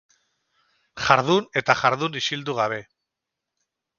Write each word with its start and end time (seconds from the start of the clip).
Jardun 1.07 1.45
eta 1.61 1.77
jardun 1.83 2.17
isildu 2.21 2.57
gabe. 2.61 2.83